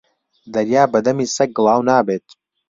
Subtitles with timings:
[0.53, 2.25] دەریا بە دەمی سەگ گڵاو نابێت